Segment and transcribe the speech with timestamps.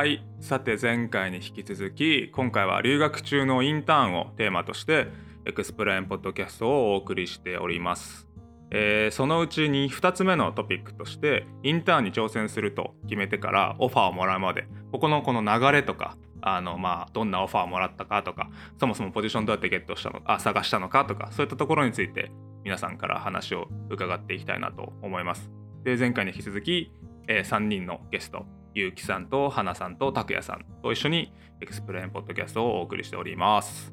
[0.00, 0.24] はい。
[0.40, 5.08] さて前回に引き続き今回は留学中のインターンをテーマとして
[5.44, 8.26] XPLANE ポッドキャストをお送りしております、
[8.70, 14.68] えーそのうちに2つ目のトピックとしてインターンに挑戦すると決めてからオファーをもらうまで。
[14.90, 22.32] ここのこの流れとかあのまあどんなオファーをもらったかとかそもそもポジションどうやってゲットしたのあ探したのかとかそういったところについて
[22.64, 25.50] 皆さんから話を伺っていきたいなと思います。
[25.84, 26.90] で前回に引き続き、
[27.28, 33.92] え3人のゲストゆうきさんと花さんと拓也さんと一緒に XPLANE ポッドキャストをお送りしております。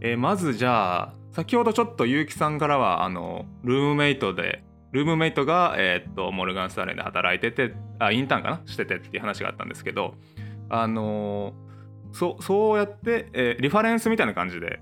[0.00, 4.62] えーまずじゃあ先ほどちょっとゆうきさんからはあのルームメイトで
[4.92, 10.14] ルームメイトが、えーっとモルガン・スタンレーで働いててあインターンかなしててっていう話があったんですけど
[10.68, 14.80] あのーそそうやって、えーリファレンスみたいな感じで、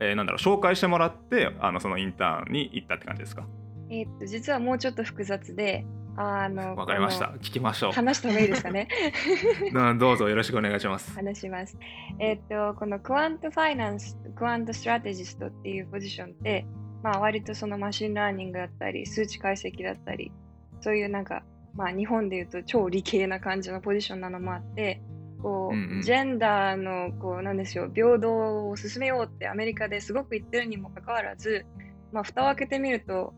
[0.00, 3.46] えーなんだろう紹介してもらってあのそのインターンに行ったって感じですか？
[3.88, 8.88] えっと実はもうちょっと複雑で、あのわかりましたこ聞きましょの話した方がいいですかね？
[9.98, 11.76] どうぞよろしくお願いします話します。
[12.18, 16.66] えーっとこの quant finance、 quant strategist っていうポジションって、
[17.02, 20.32] まあ割とその machine learning だったり、数値解析だったり、
[20.80, 21.42] そういうなんか
[21.74, 25.00] まあ日本でいうと超理系な感じのポジションなのもあって。
[25.42, 31.66] こううんうんジェンダーのこうなんでしょう平等を進めようってアメリカですごく言ってるにもかかわらず、
[32.12, 33.34] まあ、蓋を開けてみると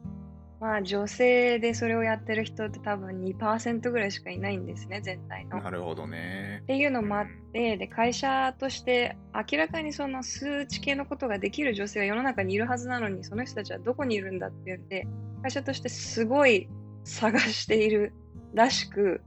[0.61, 5.59] まあ女性でそれをやってる人って多分2%ぐらいしかいないんですね、全体の。
[5.59, 15.07] っなるほどねていうのもあって、で、会社として明らかにその数値系のことができる女性が世の中にいるはずなのに、その人たちはどこにいるんだっていうんで、
[15.43, 16.69] 会社としてすごい
[17.05, 18.15] 探している
[18.55, 19.21] らしく、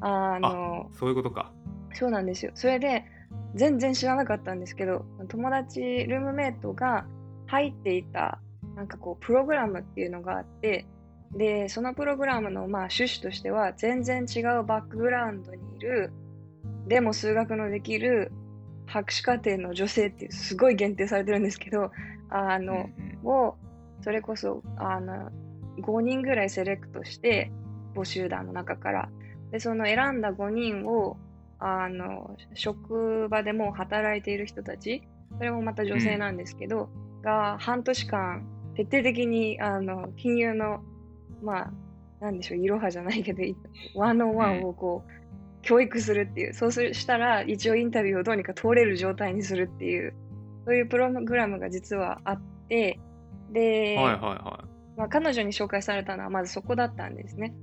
[0.00, 1.50] あの、そういうことか
[1.94, 2.52] そうなんですよ。
[2.54, 3.04] それで、
[3.54, 7.06] 全然知らなかったんですけど、友達、ルームメイトが
[7.46, 8.40] 入っていた、
[8.76, 10.86] なんかこう、プログラムっていうのがあって、
[11.32, 16.12] で、そのプログラムのまあ趣旨としては、全然違うバックグラウンドにいる、
[16.86, 18.30] でも数学のできる
[18.86, 21.90] 博士課程の女性っていう、すごい限定されてるんですけど、
[22.30, 22.88] あの、
[23.24, 23.56] を
[24.04, 25.30] それこそあの
[25.78, 27.50] 5人ぐらいセレクトして
[27.94, 29.08] 募集団の中から。
[29.50, 31.16] でその選んだ5人を
[31.60, 35.02] あの職場でもう働いている人たち
[35.38, 36.90] それもまた女性なんですけど、
[37.22, 40.82] が半年間徹底的にあの金融の
[41.42, 41.72] まあ
[42.20, 43.42] なんでしょういろはじゃないけど
[43.94, 45.10] ワンオンワンをこう、
[45.62, 50.14] 教育するっていうそうするしたら一応インタビューをどうにか通れる状態にするっていう
[50.66, 52.98] そういうプログラムが実はあって
[53.52, 54.98] で、はいはいはい。
[54.98, 57.54] まあ、彼女に紹介されたのはまずそこだったんですね。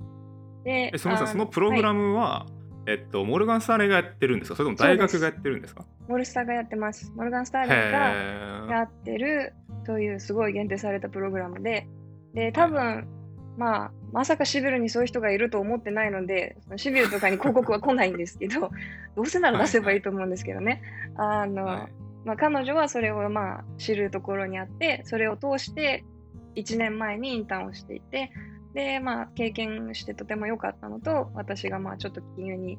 [0.64, 2.46] でえすみませんあそのプログラム、ムは、
[2.86, 4.56] えっとモルガン・スターレがやってるんですか？
[4.56, 5.84] それとも大学がやってるんですか？
[6.08, 7.10] モルスターがやってます。
[7.16, 8.12] モルガン・スターへレンが
[8.68, 9.54] えやってる
[9.84, 11.86] そういうすごい限定されたプログラムで、
[12.34, 13.06] で、多分、
[13.56, 18.70] まあ、まさかシビルにそういう人がいると思ってないので、そのシビルとかに広告は来ないんですけど、
[19.16, 20.82] どうせなら出せばいいと思うんですけどね。
[21.16, 21.92] あの、はい。
[22.24, 26.04] まあ、彼女はそれをまあ知るところにあって、それを通して
[26.54, 28.30] 1年前にインターンをしていて、
[28.74, 32.78] で、まあ、経験してとても良かったのと、私がまあちょっと金融に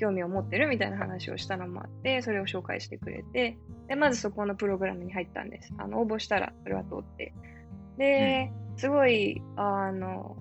[0.00, 5.72] 興味を持ってるみたいな話をしたのもあって、それを紹介してくれて、で、まずそこのプログラムに入ったんです。
[5.78, 7.34] あの応募したらそれは通って。
[7.98, 10.36] で、すごい、あの、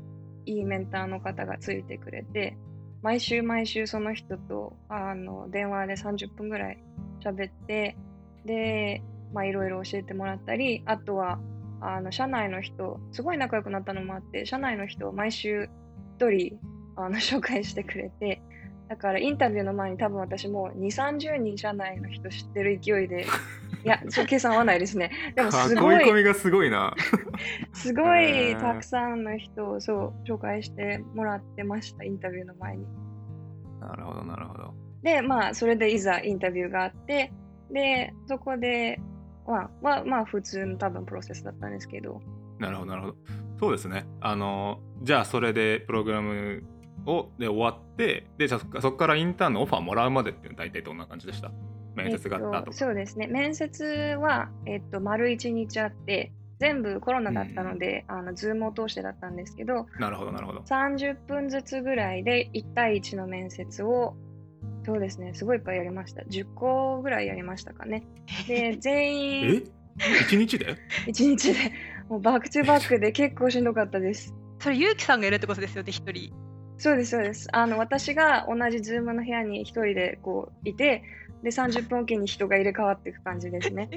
[0.45, 2.57] いいメンターの方がついてくれて、
[3.01, 6.83] 毎週毎週その人とあの電話で30分ぐらい
[7.23, 7.97] 喋って、
[8.45, 9.03] で、
[9.33, 11.39] まあいろいろ教えてもらったり、あとは、
[11.81, 15.69] あの、社内の人、すごい仲良くなったのもあって、社内の人を毎週
[16.17, 16.59] 一人、
[16.95, 18.41] あの、 紹介してくれて、
[18.89, 23.27] だからインタビューの前に多分私もう2、30人社内の人知ってる勢いで、
[23.85, 25.11] いや、ちょっと計算合わないですね。
[25.35, 26.95] でもすごい囲い込、みがすごいな。
[27.71, 32.85] すごいたくさんの人をそう紹介してもらってました、インタビューの前に。
[33.79, 34.73] なるほどなるほど。
[35.03, 37.31] で、まあ、それでいざインタビューがあって、
[37.71, 38.99] で、そこで、
[39.47, 42.21] まあ、まあ、まあ、普通の多分プロセスだったんですけど、
[42.57, 43.15] なるほどなるほど。
[43.59, 44.05] そうですね。
[44.21, 46.63] あのじゃあそれでプログラム
[47.09, 51.51] をで終わってでじゃあそっかそこからインターンのオファーもらうまでっていうのは大体どんな感じでした？
[51.95, 53.27] 面接があったえっととか、そうですね。
[53.27, 53.83] 面接
[54.19, 64.15] は、えっと、丸1日あって、全部コロナだったので、あの、 Zoom を通してだったんですけど、なるほどなるほど30分ずつぐらいで1対1の面接を、
[64.85, 66.21] そうですね、すごいいっぱいやりました。
[66.23, 68.05] 10個ぐらいやりましたかね。
[68.47, 69.53] で、 全え？
[69.55, 69.71] 員
[70.21, 70.75] 一日で？
[71.07, 71.71] 1日で、
[72.07, 74.33] もう back to back で結構しんどかったです。
[74.59, 76.31] それ、ゆうきさんがいるってことですよね、一人。
[76.79, 77.47] そうです、そうです。
[77.51, 81.03] あの、私が同じ Zoom の部屋に一人でこういて、
[81.43, 83.89] で、30分おきに人が入れ替わっていく感じですね。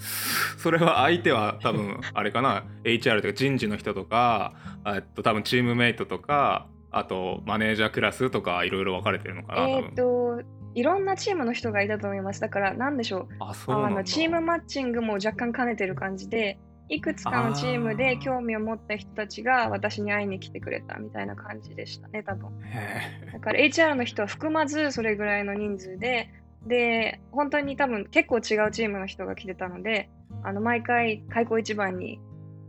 [0.58, 4.54] それは相手は多分 あれかな？HR とか人事の人とか
[4.86, 10.42] えっと多分チームメイトとかあとマネージャークラスとかいろいろ分かれてるのかなえっ、と、
[10.74, 12.40] いろんなチームの人がいたと思います。
[12.40, 13.28] だから、なんでしょう。
[13.40, 16.58] あのチームマッチングも若干兼ねてる感じで、
[16.90, 22.50] いくつかのチームで興味を持った人たちが私に会いに来てくれたみたいな感じでしたね、多分。
[22.64, 26.28] へだから HR の人は含まずそれぐらいの人数で、
[26.66, 30.10] で、本当に多分結構違うチームの人が来てたので、
[30.42, 32.20] あの毎回開口一番に、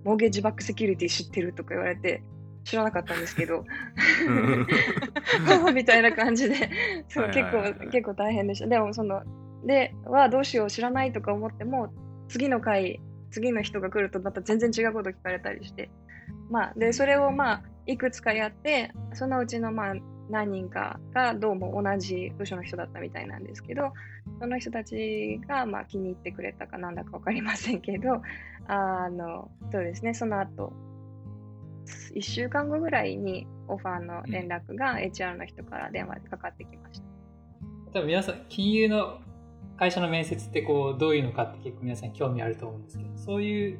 [0.03, 2.21] モーゲージバックセキュリティ知ってるとか言われて、
[2.63, 6.55] 知らなかったんですけど、ー みたいな感じで、
[7.07, 8.67] そうはい結構結構大変でした。
[8.67, 9.23] でもその
[9.65, 11.91] ではどうしよう知らないとか思っても
[12.27, 12.99] 次の回
[13.31, 15.89] 次の人が来るとまた全然違うこと聞かれたりして、
[16.49, 19.93] まあでそれをまあいくつかやってそのうちのまあ
[20.29, 23.93] 何人かがどうも同じ部署の人だったみたいなんですけど、
[24.39, 28.21] その人たちがまあ気に入ってくれたかなんだかわかりませんけど、
[28.67, 30.73] あのそうですねその後
[32.15, 37.05] 1週間後ぐらいにオファーの連絡が HR の人から電話でかかってきました。
[37.93, 39.19] 多分皆さん、金融の
[39.77, 43.79] 会社の面接ってこう、どういうのかって結構皆さん興味あると思うんですけど、そういう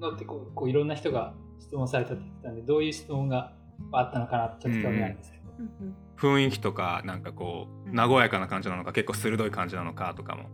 [0.00, 3.52] のってこう、こういろんな人が質問されたって言ってたんで、どういう質問が
[3.92, 5.44] あったのかなってちょっと興味あるんですけど。
[5.58, 10.44] うんうん雰囲気とかなんかこう和やかな感じなのか結構鋭い感じなのかとかも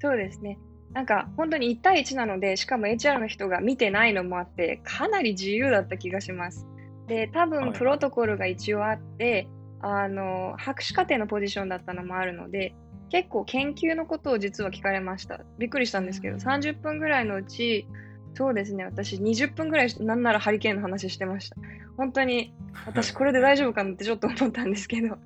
[0.00, 0.58] そうですね。
[0.92, 6.66] なんか本当に1対1なので、しかも HR の人が見てないのもあって、かなり自由だった気がします。
[7.06, 9.48] で、多はいはい分プロトコルが一応あって、
[9.80, 12.74] あの、博士課程のポジションだったのもあるので、
[13.10, 15.40] 結構研究のことを実は聞かれました。
[15.58, 17.86] びっくりしたんですけど、うん30分ぐらいのうち、
[18.34, 21.56] そうですね、私20分ぐらいなんならハリケーンの話してました。
[21.96, 22.54] 本当に
[22.86, 25.16] 私これで大丈夫かなってちょっと思ったんですけど。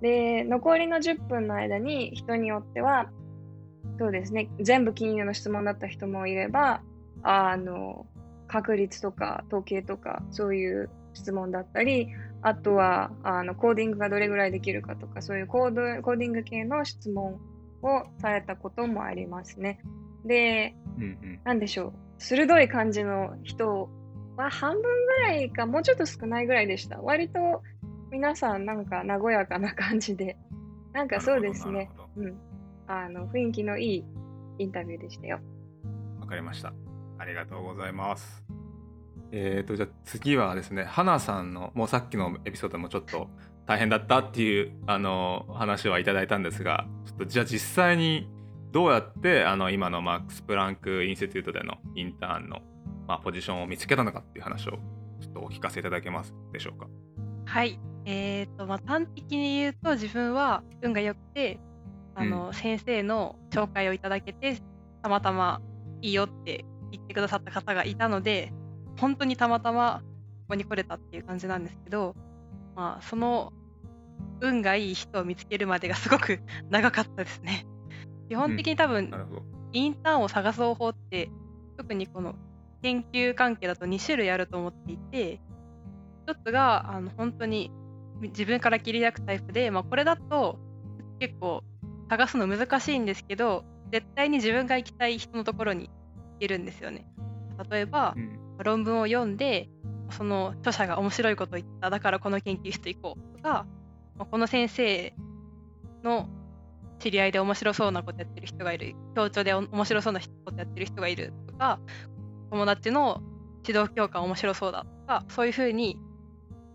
[0.00, 3.10] で、残りの10分の間に人によっては、
[3.98, 6.82] そうですね、全部金融の質問だった人もいれば、
[7.22, 8.06] あの、
[8.46, 12.08] 確率とか統計とかそういう質問だったり、
[12.44, 17.40] あとはあのコーディングがどれぐらいできるかとか、そういうコードコーディング系の質問
[17.82, 19.80] をされたこともありますね。
[20.26, 21.40] で、うんうん。
[21.42, 23.88] なんでしょう、鋭い感じの人
[24.36, 24.88] は半分ぐ
[25.22, 27.00] らいか、もうちょっと少ないぐらいでした。
[27.00, 27.62] 割と
[28.10, 30.36] 皆さんなんか和やかな感じで、
[30.92, 31.90] なんかそうですね。
[32.14, 32.36] うん、
[32.86, 34.04] あの雰囲気のいい
[34.58, 35.40] インタビューでしたよ。
[36.20, 36.74] わかりました。
[37.18, 38.44] ありがとうございます
[39.36, 43.28] えーとじゃあ次はですね花さんのもうさっきのエピソードでもちょっと
[43.66, 48.28] 大変だったっていうあの話はいただいたんですがちょっとじゃあ実際に
[48.70, 52.60] どうやってあの今のマックス・プランク・インスティテュートでのインターンの、
[53.08, 54.72] まあ、ポジションを見つけたのかっていう話を
[55.20, 56.86] ちょっとお聞かせいただけますでしょうか
[57.46, 57.80] はい。
[58.06, 61.58] えーとまあ、端的に言うと自分は運が良くて
[62.14, 64.60] あの、先生の紹介をいただけて
[65.02, 65.60] たまたま
[66.02, 68.52] いいよって言ってくださった方がいたので
[68.98, 70.02] 本当にたまたま
[70.44, 72.14] ここに来れたっていう感じなんですけど、
[72.76, 73.52] まあ、その
[74.40, 77.66] 運がいい人を見つけるまでがすごく 長かったですね。
[78.28, 79.10] 基本的に多分、
[79.72, 81.30] インターンを探す方法って
[81.76, 82.36] 特にこの
[82.82, 85.40] 研究関係だと2種類あると思っていて
[86.26, 87.70] 一つがあの本当に
[88.20, 90.58] 自分から切り開くタイプで、まあ、これだと
[91.18, 91.64] 結構
[92.08, 95.92] 探すの難しいんですけど絶対に自分が行きたい人のところに行
[96.38, 97.06] けるんですよね。
[97.70, 99.68] 例えばうん論文を読んで
[100.10, 103.66] その著者が面白いことを言っただからこの研究室行こうとか
[104.30, 105.14] この先生
[106.02, 106.28] の
[107.00, 111.80] 知り合いで面白そうなことやってる人がいる協調で面白そうなことやってる人がいるとか
[112.50, 113.22] 友達の
[113.66, 115.98] 指導教官面白そうだとかそういうふうに、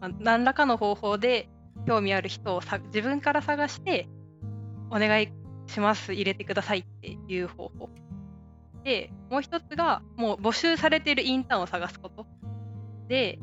[0.01, 1.49] まあ何らかの方法で
[1.87, 4.09] 興味ある人をさ自分から探して
[4.91, 5.29] お願い
[5.67, 7.89] します入れてくださいっていう方法。
[8.83, 12.25] でもう一つがもう募集されているインターンを探すこと。
[13.07, 13.39] で、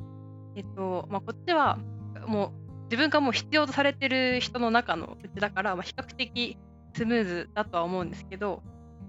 [0.57, 1.79] えっとまあ、こっちは
[2.27, 6.57] もう自分がもう必要とされてる人の中のうちだから、まあ、比較的
[6.95, 8.63] スムーズだとは思うんですけど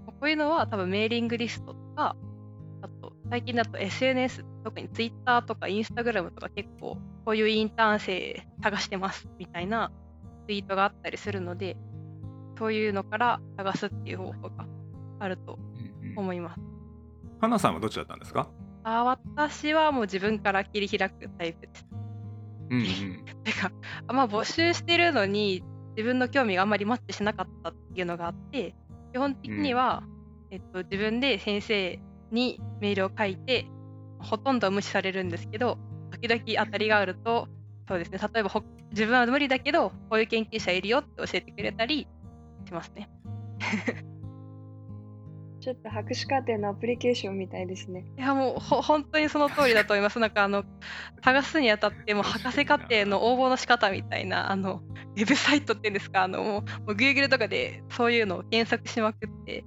[0.06, 2.16] こういうのは多分メーリングリストとか
[2.82, 9.92] あと最近だと SNS 特に Twitter とか Instagram とか結構こういうインターン生探してますみたいな
[10.46, 11.76] ツイートがあったりするので
[12.58, 14.66] そういうのから探すっていう方法が
[15.20, 15.67] あるとうんうん
[16.20, 16.60] 思います。
[17.40, 18.50] 花さんはどっちだったんですか？
[18.84, 21.86] あ私はもう自分から切り開くタイプです。
[22.70, 23.70] うんうん てか、
[24.06, 25.62] あまあ、募集してるのに
[25.96, 28.74] 自分の興味があんまりマッチしなかったっていうのがあって
[29.12, 30.02] 基本的には、
[30.50, 31.98] えっと、自分で先生
[32.30, 33.66] にメールを書いて
[34.18, 35.78] ほとんどは無視されるんですけど
[36.10, 37.48] 時々当たりがあると
[37.88, 42.06] そうですね例えばほ自分は無理だけどこういう研究者いるよって教えてくれたり
[42.66, 43.08] しますね。
[45.68, 48.06] ちちょっと博士課程のアプリケーションみたいですね。
[48.16, 50.18] いやもうほ本当にその通りだと思います。
[50.18, 50.64] なんかあの
[51.22, 54.80] 探すにあたっても博士課程の応募の仕方みたいなあの
[55.14, 56.22] ウェブサイトっていうんですか？
[56.22, 59.66] あのもうもう Google とかでそういうのを検索しまくって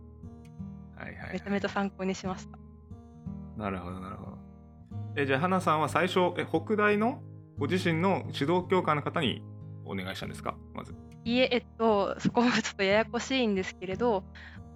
[0.97, 2.57] はいはい、めちゃめちゃ参考にしました。
[3.55, 4.37] なるほどなるほど
[5.15, 7.21] えじゃあ花さんは最初え北大の
[7.59, 9.43] ご自身の指導教官の方に
[9.85, 10.55] お願いしたんですか？
[10.73, 14.23] まずいえ、えっと、そこもちょっとややこしいんですけれど、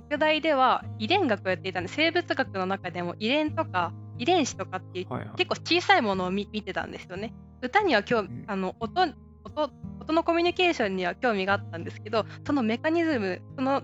[0.08, 7.34] 北大では遺伝学をやっていたんで、生物学の中でも遺伝とか遺伝子とかっていう、はいはい結構小さいものを見見てたんですよね。
[7.62, 9.72] 歌には興味うんあの音音
[10.02, 13.84] 音のコミュニケーションには興味があったんですけど、そのメカニズム、その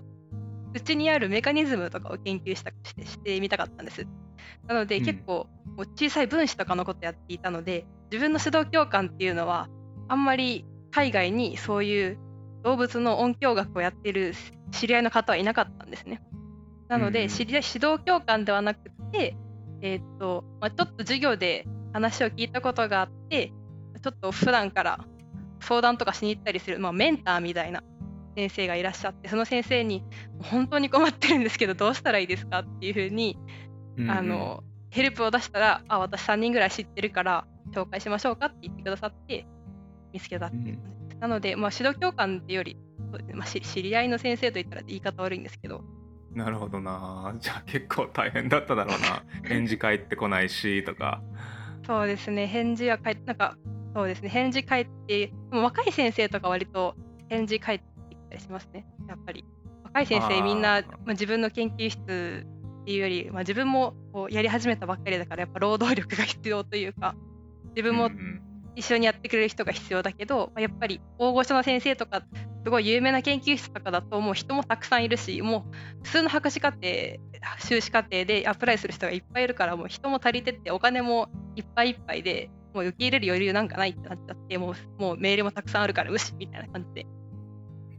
[0.74, 4.06] うちにあるメカニズムとかを研究したしてしてみたかったんです。
[4.66, 9.68] なので、うん結構もう小さい分子とかのことやっていたので、自分の指導教官っていうのは、
[10.08, 12.18] あんまり海外にそういう
[12.62, 14.34] 動物の音響学をやってる
[14.72, 16.22] 知り合いの方はいなかったんですね。
[16.88, 19.36] なので、うん知り合い指導教官ではなくて、
[19.80, 23.52] えーっとまあ、ちょっと授業で話を聞いたことがあって、
[24.02, 25.04] ちょっと普段から
[25.60, 27.82] 相談とかしに行ったりする、まあ、メンターみたいな
[28.36, 30.04] 先生がいらっしゃって、その先生に、
[30.42, 33.38] 本当に困ってるんですけど、どうしたらいいですかっていうふうに、
[34.08, 39.46] あのヘルプを出したら、あ、私3人ぐらい知ってるから紹介しましょうかって言ってくださって、
[40.12, 41.18] 見つけたっていう感じです。
[41.18, 42.76] なので、まあ、指導教官っていうより、
[43.34, 45.84] まあ、し知り合いの先生と言ったら言い方悪いんですけど、
[46.34, 47.34] なるほどな。
[47.40, 49.24] じゃあ結構大変だっただろうな。
[49.48, 51.22] 返事返ってこないしとか。
[51.86, 53.56] そうですね、返事は返って、なんか、
[53.94, 56.94] そうですね、返事返って、でも若い先生とか割と
[57.28, 59.44] 返事返ってきたりしますね、やっぱり。
[59.84, 62.46] 若い先生みんな、まあ、自分の研究室
[62.82, 67.14] っていうより、まあ、自分もこうやり始めたばっかりだから、やっぱ労働力が必要というか、
[67.76, 68.10] 自分も
[68.74, 72.22] 一緒にやってくれる人が必要だけど、まあやっぱり大御所の先生とか、
[72.64, 76.82] すごい有名な研究室とかだと、もう人もたくさんいるし、もう普通の博士課程、
[77.58, 87.06] 修士課程でアプライする人がいっぱいいるから、もう人も足りてって、お金もいっぱいいっぱいで、もう受け入れる余裕なんかないってなっちゃって、もうもうメールもたくさんあるから、無視みたいな感じで。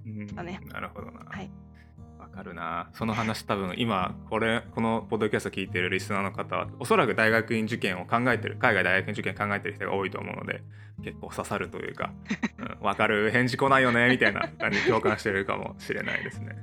[0.06, 1.26] うんねなるほどな。
[1.30, 1.63] はいわ
[2.34, 2.90] かるな。
[2.94, 10.64] その話多分今これこのポッドキャスト聞いてるリスナーの方はおそらく大学院受験を考えてる海外大学院受験考えてる人が多いと思うので
[11.04, 12.12] 結構刺さるというか、
[12.80, 16.56] うん、わかる返事来ないよねみたいな感じで共感してるかもしれないですね。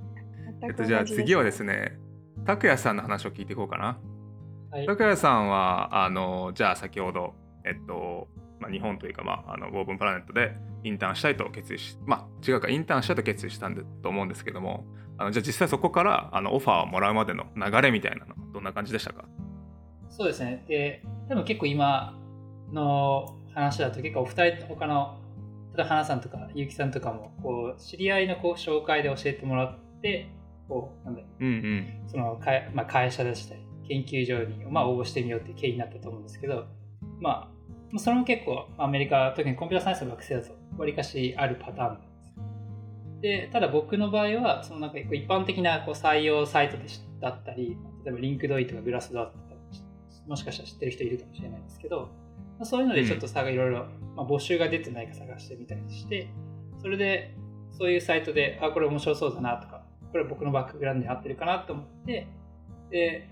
[0.62, 1.98] えっとじゃあ次はですね
[2.44, 3.98] 拓也さんの話を聞いていこうかな。
[4.70, 4.86] はい。
[4.86, 7.34] 拓也さんはあのじゃあ先ほど
[7.64, 14.84] えっと、まあ、日本というか、まあ、あのウォーブンプラネットでインターンしたいと決意しまあ違うかインターンしたいと決意したんだと思うんですけども
[15.20, 19.26] あのじゃあ実際そこからあのオファーをもらうまでの流れみたいなのどんな感じでしたか？
[20.08, 20.64] そうですね。
[20.66, 22.18] で、多分結構今
[22.72, 25.18] の話だと結構お二人他の、
[25.76, 30.30] 例えば花さんとか結城さんとかも、こう、知り合いのこう紹介で教えてもらって、
[30.68, 31.44] こう、なんだろう。
[31.44, 32.08] うんうん。
[32.08, 36.66] その会,、まあ、会社でしたり、研究所に、まあ、応募してみようっていう経緯になったと思うんですけど、
[37.20, 37.48] まあ、
[37.90, 41.98] まあそれも結構、アメリカ、特にコンピューターサイエンスの学生だと、わりかしあるパターン
[43.20, 49.50] でただ僕の場合は、そのなんか一般的なこう採用サイトでしだったり、例えば LinkedIn とか Glassdoor とか、
[50.26, 52.08] もしかしたら知ってる人いるかもしれないんですけど、
[52.58, 53.86] まあ、そういうのでちょっと差がいろいろ、
[54.16, 56.28] まあ、募集が出てないか探してみたりして、
[56.80, 57.34] それで、
[57.72, 62.26] そういうサイトで、あ、これ面白そうだなとか、これ僕のバックグラウンドに合ってるかなと思って、
[62.90, 63.28] で、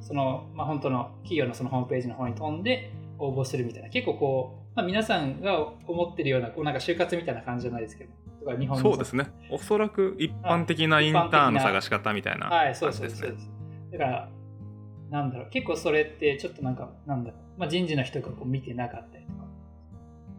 [0.00, 8.10] その、まあ、本当の企業のそのホームページの方に飛んで応募するみたいな、結構こう、まあ、皆さんが思ってるような、こうなんか就活みたいな感じじゃないですけど、
[8.40, 9.26] とか日本のそうですね。
[9.50, 13.30] おそらく一般的なインターンの探し方みたいなはい、そう感じですね。
[13.30, 13.50] ですそう
[13.90, 13.92] です。
[13.92, 14.28] だから、
[15.10, 19.38] なんだろう、結構それってちょっとなんか、なんだろう、まあ、人事の人がこう見てなかったりとか、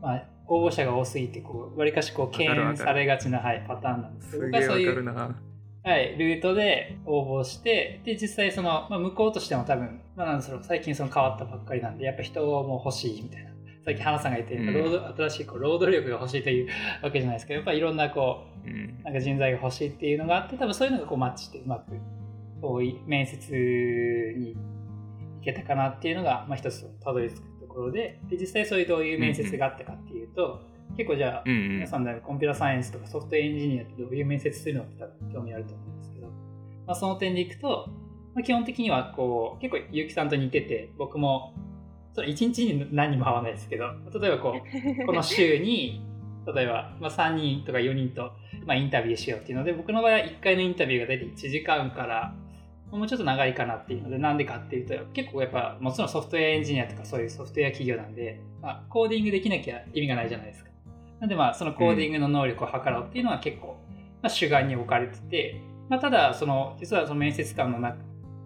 [0.01, 5.05] まあ、応募者が多すぎて、こう、わりかしこう、敬遠されがちな、はい、パターンなんですけど、そういう
[5.83, 13.51] はい、ルートで応募して、で、実際その、まあ、向こうとしても多分、まあ、なんだろう、最近その変わったばっかりなんで、やっぱ人も欲しいみたいな。
[13.83, 15.15] さっき花さんが言ったようん。
[15.15, 16.67] 新しいこう労働力が欲しいという
[17.01, 18.99] わけじゃないですけど、やっぱりいろんなこう、うん。
[19.03, 21.93] なんか人材が欲しいっていうのがあって、多分そういうのがこうマッチしてうまく、
[22.61, 24.55] こうい面接に
[25.39, 30.61] 行けたかなっていうのが、まあ一つたどり着くところで、で、実際そういうどういう面接があったかっていうと、
[30.95, 31.69] 結構じゃあ、うんうん。
[31.75, 36.33] 皆さんでコンピューターサイエンスとかソフトエンジニアってどういう面接するのって多分興味あると思うんですけど、ま
[36.93, 37.89] あ、その点でいくと、
[38.35, 41.55] まあ、基本的にはこう結構結城さんと似てて僕も
[42.13, 43.85] その1日に何人も会わないですけど
[44.19, 44.61] 例えばこ
[45.01, 46.01] う この週に
[46.45, 48.33] 例えば、まあ、3人とか4人と、
[48.65, 52.33] まあ、インタビューしようっていうので僕の場合は1回のインタビューが大体1時間から
[52.91, 60.71] もうちょっと長いかなっていうのでなんでかっていうと結構やっぱもちろんソフトウェアエンジニアとかそういうソフトウェア企業なんで、まあ、コーディングできなきゃ意味がないじゃないですか。
[61.19, 63.77] なんでまあそのコーディングの能力を測ろうっていうのは結構、
[64.21, 67.97] まあ、主眼に置かれてて、まあ、ただその実はその面接官の中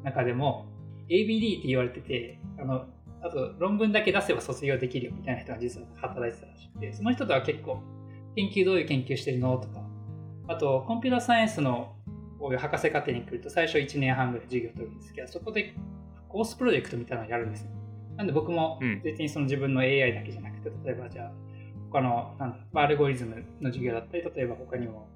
[0.04, 0.68] 中でも
[1.10, 2.86] ABD って言われてて、あの、
[3.26, 7.80] あと論文だけ出せば卒業できるよみたいな人が実は働いてたらしくて、その人とは結構、
[8.36, 9.82] 研究どういう研究してるのとか、
[10.48, 11.96] あと、コンピューターサイエンスの
[12.40, 15.74] こういう博士課程に来ると最初1年半ぐらい授業を取るんですけど、そこで
[16.30, 17.72] course project みたいなのをやるんですよ。
[18.16, 21.32] なんで僕も別にその自分の AI だけじゃなくて、例えばじゃあ、
[21.92, 25.08] 他のなんだアルゴリズムの授業だったり、例えば他にも、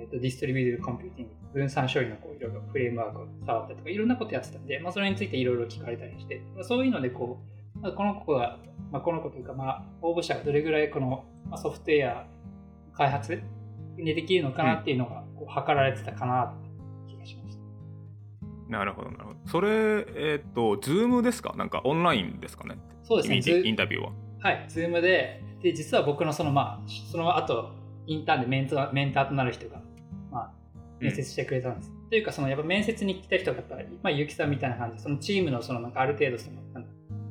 [0.00, 7.38] えーと、 distributive computing、分散処理のこういろいろフレームワークを触ったりとか、いろんなことやってたんで、まあ、それについていろいろ聞かれたりして、まあ、そういうのでこ
[7.76, 8.58] う、まあ、この子が、
[8.90, 11.24] まあ、この子というか、まあ、応募者がどれぐらいこの
[11.56, 12.26] ソフトウェア
[12.94, 13.42] 開発
[13.96, 16.54] にできるのかなっていうのがこう測られてたかなっ
[17.06, 18.70] て気がしました。
[18.70, 19.38] なるほどなるほど。
[19.46, 21.54] それえっ、ー、と Zoom ですか？
[21.56, 22.76] なんかオンラインですかね？
[23.02, 23.62] そうですね。
[23.64, 24.12] インタビューは。
[24.40, 27.72] はい、ズームでで実は僕のそのまあその後
[28.06, 29.89] インターンでメンタメンターとなる人がまあ
[31.00, 31.90] 面接してくれたんです。
[31.90, 34.96] うん、というかそのやっぱ面接に来た人がやっぱりまあゆきさんみたいな感じ。
[34.96, 36.56] でそのチームのそのなんかある程度その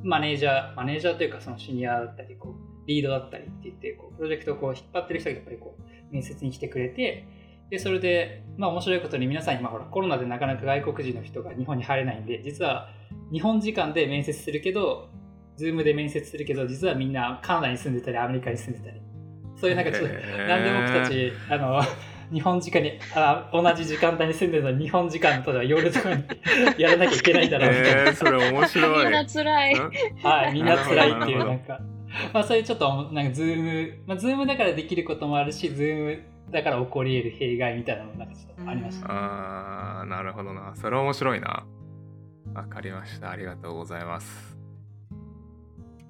[0.03, 7.25] マネージャーマネージャーというかそのシニアだったりこうリードだったりって言ってこうプロジェクトをこう引っ張ってる人がやっぱりこう面接に来てくれて、
[7.69, 12.89] で、それで、まあ面白いことに皆さん今ほらコロナでなかなか外国人の人が日本に入れないんで、実は
[13.31, 15.09] 日本時間で面接するけど、
[15.55, 19.01] Zoom で面接するけど、実はみんなカナダに住んでたり、アメリカに住んでたり、
[19.55, 21.81] そういうなんかちょっと、なんで僕たち、あの、
[22.31, 26.23] 日本時間にあ同じ時間帯に住んでるのに日本時間の例えば夜とかに
[26.77, 29.03] やらなきゃいけないんだろうみたいな、えー、それ面白い。
[29.03, 29.75] みんな辛い。
[30.23, 31.79] はいみんな辛いっていうなんか
[32.33, 40.73] まあそういうちょっとなんかズームまあズームだからできることもあるし Zoom だから起こり得る弊害みたいなのがちょっとありました、ね、ああなるほどな。
[40.75, 41.65] それ面白いな。
[42.53, 43.29] わかりました。
[43.29, 44.58] ありがとうございます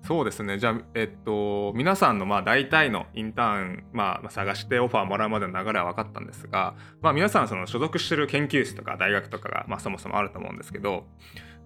[0.03, 11.06] そうですねじゃあえっと皆さんのまあ大体のインターン、まあ、探してオファーもらうまでの流れは分かったんですが、まあ、皆さんその所属してる研究室とか大学とかが、まあ、そもそもあると思うんですけど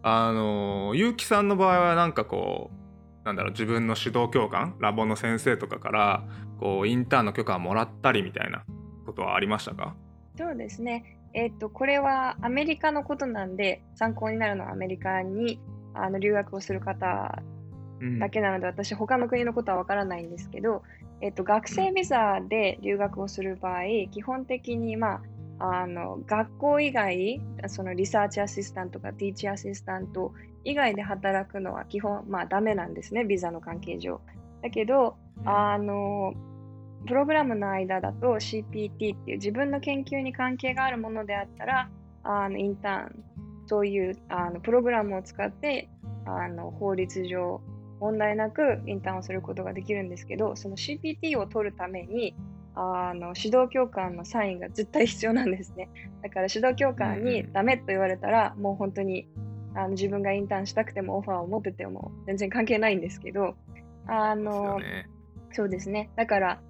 [0.01, 6.23] あの結城さんの場合はなんかこうなんだろう自分の指導教官ラボの先生とかから
[6.59, 8.65] こうインターンの許可をもらったりみたいな
[9.05, 9.95] ことはありましたか？
[10.37, 11.19] そうですね。
[11.33, 15.59] えっ、とこれはアメリカのことなんで参考になるのはアメリカに
[15.93, 17.41] あの留学をする方
[18.19, 20.83] だけなので、うん、私他の国のことはわからないんですけど、
[21.21, 25.21] えっ、と学生ビザで留学をする場合、基本的にま
[25.59, 30.33] ああの学校以外そのリサーチアシスタントとかティーチアシスタント
[30.65, 34.21] 以外で働くのは基本、まあ、ダメなんですね、ビザの関係上。
[34.61, 36.33] だけど、あの、
[37.05, 41.89] プログラムの間だと CPT っていう自分の研究に関係があるものであったら、
[42.23, 43.23] あのインターン、
[43.67, 45.89] そういうあのプログラムを使って
[46.25, 47.61] あの法律上
[48.03, 52.35] 問題なくインターンをすることができるんですけど、その CPT を取るために
[52.75, 55.89] あの指導教官のサインが絶対必要なんですね。
[56.21, 59.29] だから指導教官にダメと言われたら、もう本当に
[59.73, 63.55] あの自分がインターンしたくてもオファーを持ってても全然関係ないんですけど、
[64.05, 65.07] あの、ね、
[65.53, 66.09] そうですね。
[66.17, 66.61] だから、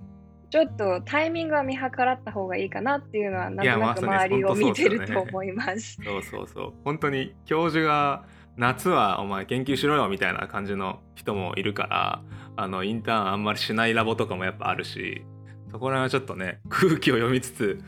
[0.52, 5.98] ちょっとタイミングは見計らった方がいいかなっていうのは、なんとなく周りを見てると思います。
[6.04, 6.74] そうそうそう。
[6.84, 8.24] 本当に教授が
[8.58, 12.22] 夏はお前研究しろよみたいな感じの人もいるから、
[12.56, 15.26] あのインターンあんまりしないラボとかもやっぱあるし、
[15.72, 17.80] そこら辺はちょっとね 空気を読みつつ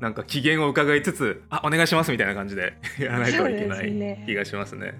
[0.00, 4.94] なんか機嫌を伺いつつあお願いしますみたいな感じで やらないといけない気がしますね。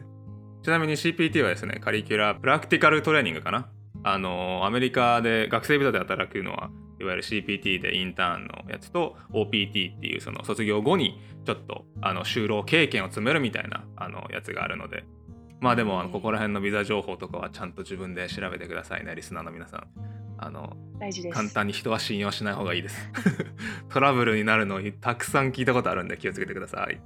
[0.63, 3.69] ちなみに CPT はですねカリキュラプラクティカルトレーニングかな
[4.09, 15.05] あのアメリカで学生ビザで働くのはいわゆる CPT でインターンのやつと OPT っていうその卒業後にちょっとあの就労経験を積めるみたいなあのやつがあるので。
[15.59, 19.87] まあでもあのここら辺のビザ情報とかはちゃんと自分で調べてくださいねリスナーの皆さん。
[20.39, 20.77] あの
[21.33, 23.11] 簡単に人は信用しない方がいいです。
[23.89, 27.01] トラブルになるのにたくさん聞いたことあるんで気をつけてください。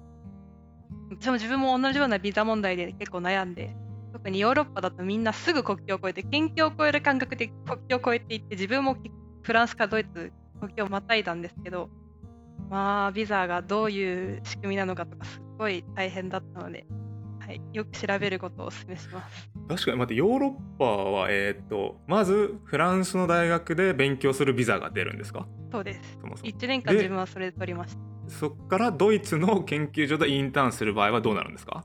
[1.10, 3.74] 私も自分も同じようなビザ問題で結構悩んで
[4.22, 8.96] 特にヨーロッパだとみんなすぐ国境を越えて県境を越える感覚で国境を越えていって自分も
[9.42, 11.88] フランスかドイツ国境をまたいだんですけど
[12.68, 16.86] まあビザがどういう仕組みなのかとかすごい大変だったので
[17.50, 19.50] はい、よく調べることをお勧めします。
[19.68, 25.48] 確かに、待って、ヨーロッパは、えっ、ー、と、まず、フランスの大学で勉強するビザが出るんですか？
[25.72, 26.18] そうです。
[26.20, 28.00] そもそも1年間自分はそれで取りました。
[28.28, 31.84] そっからドイツの研究所でインターンする場合はどうなるんですか？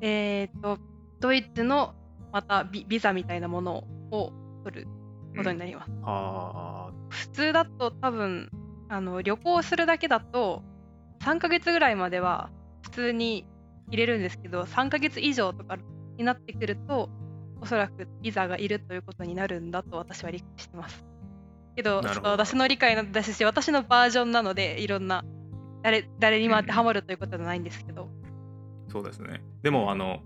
[0.00, 0.78] えっ、と、
[1.20, 1.94] ドイツの
[2.32, 4.32] またビビザみたいなものを
[4.64, 4.88] 取る
[5.36, 5.90] ことになります。
[5.90, 8.50] うん、は普通だと多分
[8.88, 10.62] あの旅行するだけだと
[11.20, 12.50] 3ヶ月ぐらいまでは
[12.82, 13.46] 普通に
[13.88, 15.78] 入れるんですけど3ヶ月以上とか
[16.16, 17.10] になってくると
[17.60, 21.04] おそらくビザがいるということになるんだと私は理解してます。
[21.76, 25.24] けどちょっと私の理解のですし私のバージョンなのでいろんな
[25.82, 28.08] 誰誰にも当てはまるということじゃないんですけど、
[28.88, 29.42] そうですね。
[29.62, 30.20] でもあの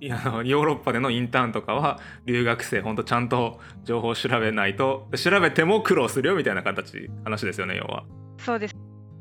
[0.00, 8.04] ヨーロッパでのインターンとかは留学生ほんとちゃんと情報を調べないと調べても苦労するよみたいな形話ですよね要は。
[8.38, 8.74] そうです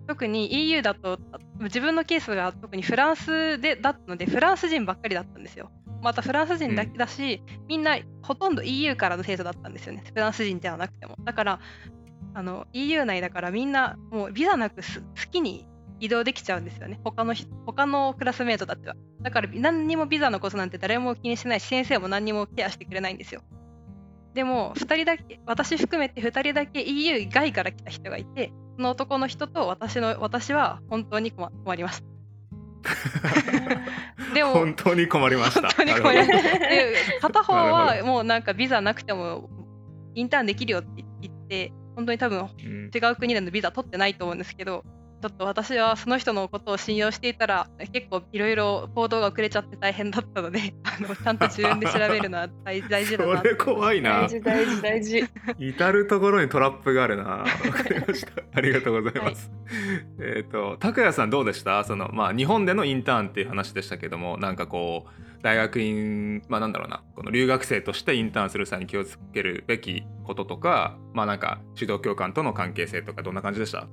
[0.07, 1.17] 特に EU だと
[1.61, 5.71] 自分のケースが特にフランスでだったのでフランス人ばっかりだったんですよ。
[6.01, 11.15] またフランス人だけだし、うん、みんなほとんど EU からの生徒だったんですよねフランス人ではなくても。
[11.23, 11.59] だから
[12.33, 14.81] あの EU 内だからみんなもうビザなく好
[15.31, 15.65] きに
[16.03, 17.33] 移動できちゃうんですよね他の
[17.65, 18.95] 他のクラスメートたちは。
[19.21, 23.41] だから何にもビザのことなんて誰も気にしないし先生も何にもケアしてくれないんですよ。
[24.33, 32.05] でも2人だけ私含めて2人だけ EU 外から来た人がいてその男の人と私の私は本当に困りました。
[34.35, 35.61] でも本当に困りました。
[35.61, 36.59] 本当に困りました。
[36.59, 39.49] で片方はもうなんかビザなくても
[40.15, 42.49] インターンできるよって言って本当に多分
[42.93, 44.83] 違う国でのビザ取ってないと思うんですけど、
[45.23, 53.37] ちょっと私はその人のことを信用していたら結構いろいろ行動が遅れちゃって大変だったので あのちゃんと自分で調べるのは大大事だな。
[53.37, 54.23] それ怖いな。
[54.23, 55.23] 大事大事大事。
[55.59, 57.23] 至る所にトラップがあるな。
[57.23, 58.31] わかりました。
[58.53, 61.85] ありがとうございます、はい、えっ、ー、と拓也さんどうでした？
[61.85, 67.01] そのまあ日本でのインターンっていう話でしたけどもなんかこう大学院まあなんだろうな。
[67.15, 73.87] この留学生としてインターンする際に気をつけるべきこととかまあなんか指導教官との関係性とかどんな感じでした？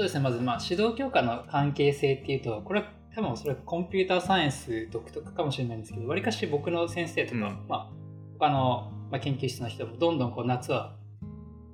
[0.00, 7.90] そうですね、まず、まあ、指導教科の関係性っていうと、これは多分それはコンピューターサイエンス独特かもしれないんですけど、わりかし僕の先生とか、うん、まあ、
[8.38, 10.94] 他の、まあ、研究室の人もどんどんこう夏は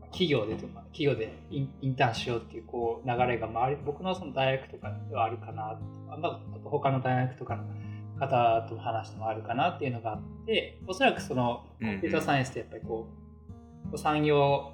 [0.07, 5.79] 企業でとか、企業でインターンしようっていうこう流れが周り、僕のその大学とかではあるかな
[6.11, 7.62] あと他の大学とかの
[8.19, 13.07] 方と話してもあるかなっていうのがあって、おそらくそのコンピューターサイエンスってやっぱりこ
[13.85, 14.73] う、うん、産業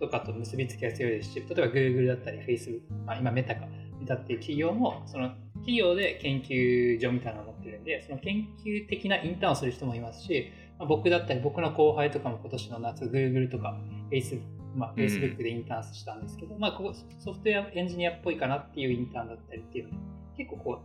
[0.00, 3.66] とかと結びつきが強いですし、例えば Google だったり Facebook、まあ、今メタか、
[4.00, 13.78] メタっていう企業も、その企業で研究所みたいなのを持ってるんで、その研究的なインターンをする人もいますし、まあ、僕だったり、僕の後輩とかも今年の夏、Google とか
[14.10, 14.40] Facebook、
[14.74, 19.98] まあ、Facebook でインターンしたんですけど、うん、まあ、ここソフトウェアエンジニアっぽいかなっていうインターンだったりっていうの
[20.36, 20.80] 結構こ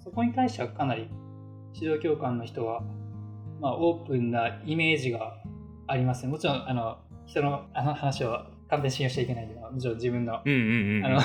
[0.00, 1.08] う、そこに対してはかなり
[1.74, 2.82] 指導教官の人は、
[3.60, 5.36] まあ、オープンなイメージが
[5.86, 6.32] ありますね。
[6.32, 11.20] もちろん、あの、人のあの話を完全に信用しちゃいけないけど、もちろん自分の、うんうんうん、あの、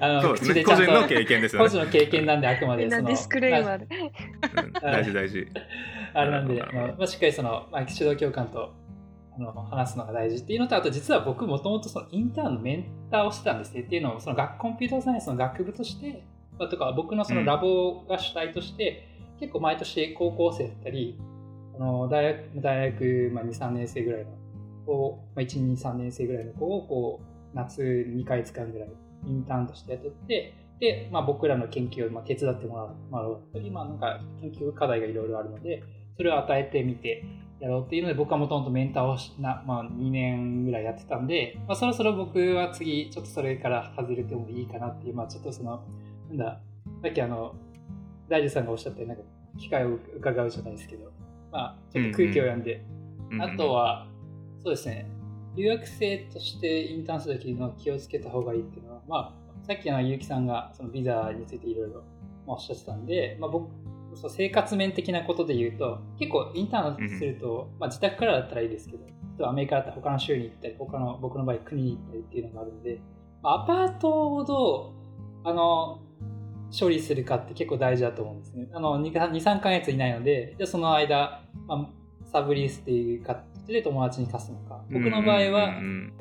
[0.00, 1.68] あの、口でちゃんと、個人の経験ですよね。
[1.68, 3.08] 個人の経験なんで、あくまでその。
[3.08, 3.86] disclaimerで。
[4.82, 5.46] 大事大事。
[6.14, 6.62] あれなんで、
[6.98, 8.72] まあ、しっかりその、まあ、指導教官と
[9.36, 13.82] あの話すのが大事っていうのと、あと実は僕もともとそのインターンのメンターをしてたんですね。
[13.82, 16.24] っていうのを、その学コンピューターサイエンスの学部として、
[16.58, 21.20] まあ、とか僕のそのラボが主体として、うん、結構毎年高校生だったり、
[21.76, 24.43] あの大学大学、まあ、2、3年生ぐらいの
[24.86, 28.88] を、まあ、1、2、3年生ぐらいの子をこう夏2ヶ月間ぐらい
[29.26, 35.82] インターンとして雇って、で、まあ、僕らの研究をまあ手伝ってもらうまあ、なんか研究課題がいろいろあるので、
[36.16, 37.24] それを与えてみて
[37.60, 45.82] やろうっていうので、僕はもともとメンターをな、まあ、2年ぐらいやってたんで、まあ、そろそろ僕は次、ちょっとそれから外れてもいいかなっていう、まあ、ちょっとその、
[46.28, 46.60] なんだ、
[47.02, 47.54] さっきあの、
[48.28, 51.12] 大樹さんがおっしゃったように、なんか、機会を伺うじゃないですけど、
[51.52, 52.84] まあ、ちょっと空気を読んで、
[53.30, 54.08] うんうん、あとは、
[54.64, 55.06] そうですね。
[55.56, 62.02] 留学生としてインターンするときの気をつけた方がいいっていうのは、まあ、さっきの結城さんがそのビザについていろいろ
[62.46, 63.70] おっしゃってたんで、まあ、僕、
[64.16, 68.96] そう生活面的なことで言うと、結構インターンすると、うん、まあ、自宅からだったらいいですけ
[69.38, 73.00] ど、アメリカだったら他の州に行ったり、他の僕の場合国に行ったりっていうのがあるんで、
[73.42, 74.94] まあ、アパートをど
[75.44, 76.00] う、あの、
[76.78, 78.68] 処理するかって結構大事だと思うんですね。
[78.72, 81.88] あの、2、3ヶ月いないので、じゃその間、まあ、
[82.32, 84.82] サブリースっていうか、で友達に貸すのか。
[84.90, 85.74] 僕の場合は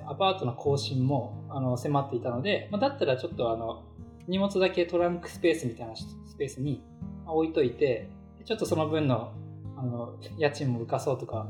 [0.07, 3.83] アパートの更新もあの迫っていたので、まあ、だったらちょっとあの
[4.27, 6.05] 荷物だけトランクスペースみたいなス
[6.37, 6.81] ペースに
[7.25, 8.09] 置いといて
[8.45, 9.33] ちょっとその分の
[9.75, 11.47] あの家賃も浮かそうとか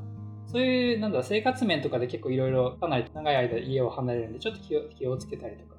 [0.48, 5.76] そういうなんだ生活面とかで結構いろいろかなり長い間家を離れるんでちょっと気を気をつけたりとか、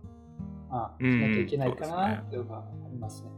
[0.71, 3.31] まあ、しなきゃいけないかなっていうのがありますね。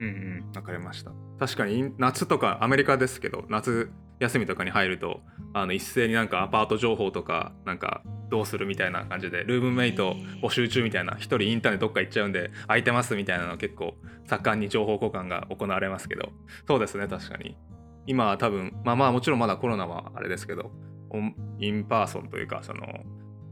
[0.00, 1.12] うんうん、わかりました。
[1.38, 5.20] 確かに夏とかアメリカですけど夏休みとかに入ると
[5.54, 13.94] あの一斉になんかアパート情報とかなんかどうするみたいな感じでルームメイト募集中みたいな一人インターンでどっか行っちゃうんで空いてますみたいなの結構
[14.26, 16.30] 盛んに情報交換が行われますけど
[16.66, 17.56] そうですね確かに
[18.06, 20.70] 今は多分まあまあもちろんまだコロナはあれですけど
[21.58, 22.86] in-person というかその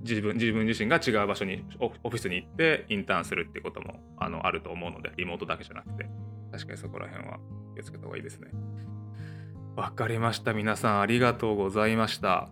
[0.02, 6.06] 自分自分自身が違う場所にオフィスに行ってインターンするってこともあのあると思うのでリモートだけじゃなくて
[6.52, 7.38] 確かにそこら辺は
[7.74, 8.48] 気をつけた方がいいですね。
[9.76, 10.54] わかりました。
[10.54, 12.48] 皆さんありがとうございました。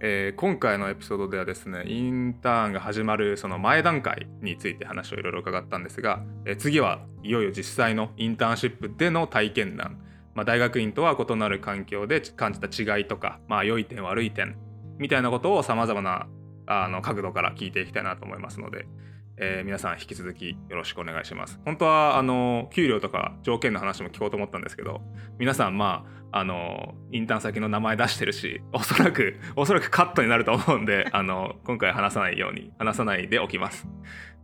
[0.00, 10.02] えー今回のエピソードではですねインターンが始まるその前段階について話をいろいろ伺ったんですが、えー次はいよいよ実際のインターンシップでの体験談、
[10.34, 14.56] まあ、大学院とは異なる環境で感じた違いとか、まあ、良い点悪い点
[14.96, 16.26] みたいなことをさまざまな
[16.66, 18.86] あの角度から聞いていきたいなと思いますので、
[19.36, 21.58] えー皆さん引き続きよろしくお願いします。
[21.64, 25.00] 本当はあの給料とか条件の話も聞こうと思ったんですけど
[25.38, 33.86] 皆さんまああのインターン先の名前出してるし おそらくおそらくカットになると思うんで あの今回話さないように話さないでおきます。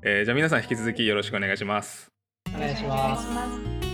[0.03, 2.11] えーじゃあ皆さん引き続きよろしくお願いします。
[2.55, 3.88] お願いします。